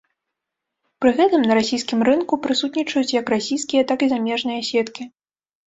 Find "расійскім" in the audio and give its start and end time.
1.59-1.99